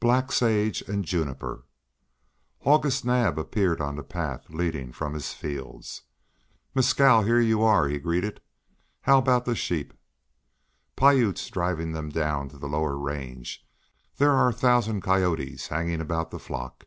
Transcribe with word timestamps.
BLACK 0.00 0.32
SAGE 0.32 0.82
AND 0.82 1.06
JUNIPER 1.06 1.62
AUGUST 2.66 3.06
NAAB 3.06 3.38
appeared 3.38 3.80
on 3.80 3.96
the 3.96 4.02
path 4.02 4.50
leading 4.50 4.92
from 4.92 5.14
his 5.14 5.32
fields. 5.32 6.02
"Mescal, 6.74 7.22
here 7.22 7.40
you 7.40 7.62
are," 7.62 7.88
he 7.88 7.98
greeted. 7.98 8.42
"How 9.00 9.16
about 9.16 9.46
the 9.46 9.54
sheep?" 9.56 9.94
"Piute's 10.94 11.48
driving 11.48 11.92
them 11.92 12.10
down 12.10 12.50
to 12.50 12.58
the 12.58 12.68
lower 12.68 12.98
range. 12.98 13.66
There 14.18 14.32
are 14.32 14.50
a 14.50 14.52
thousand 14.52 15.00
coyotes 15.00 15.68
hanging 15.68 16.02
about 16.02 16.30
the 16.32 16.38
flock." 16.38 16.84